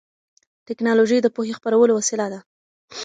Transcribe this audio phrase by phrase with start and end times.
[0.67, 2.39] ټیکنالوژي د پوهې خپرولو وسیله ده.